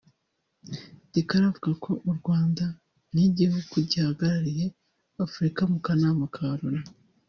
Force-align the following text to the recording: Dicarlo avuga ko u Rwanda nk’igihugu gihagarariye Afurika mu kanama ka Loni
Dicarlo 1.13 1.45
avuga 1.51 1.71
ko 1.83 1.91
u 2.09 2.13
Rwanda 2.19 2.65
nk’igihugu 3.11 3.73
gihagarariye 3.89 4.65
Afurika 5.25 5.61
mu 5.71 5.77
kanama 5.85 6.25
ka 6.35 6.47
Loni 6.59 6.85